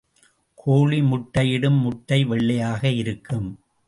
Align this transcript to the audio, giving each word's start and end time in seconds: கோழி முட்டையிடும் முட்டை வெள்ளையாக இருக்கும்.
கோழி 0.55 1.01
முட்டையிடும் 1.01 1.77
முட்டை 1.81 2.25
வெள்ளையாக 2.25 2.91
இருக்கும். 2.91 3.49